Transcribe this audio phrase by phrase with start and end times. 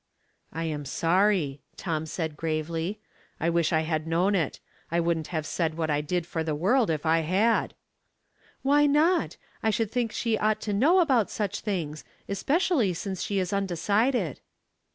[0.37, 2.99] "*' I am sorry," Tom said gravely."
[3.39, 4.59] I wish I had known it.
[4.89, 7.75] I wouldn't have said what I did for the world, if I had.""
[8.63, 9.37] Why not?
[9.61, 14.39] I should think she ought to know about such things, especially since she is undecided."